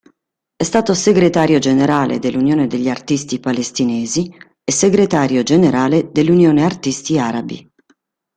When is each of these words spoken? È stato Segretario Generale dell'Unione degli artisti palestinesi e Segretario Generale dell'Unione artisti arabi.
È 0.55 0.63
stato 0.63 0.95
Segretario 0.95 1.59
Generale 1.59 2.17
dell'Unione 2.17 2.65
degli 2.65 2.89
artisti 2.89 3.39
palestinesi 3.39 4.35
e 4.63 4.71
Segretario 4.71 5.43
Generale 5.43 6.09
dell'Unione 6.11 6.65
artisti 6.65 7.19
arabi. 7.19 7.71